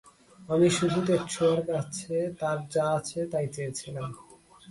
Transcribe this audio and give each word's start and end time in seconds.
আমি 0.49 0.67
শুধু 0.77 0.99
তেতসুয়ার 1.07 1.59
কাছে 1.69 2.15
তার 2.39 2.57
যা 2.73 2.85
আছে 2.97 3.19
তাই 3.31 3.45
চেয়েছিলাম। 3.55 4.09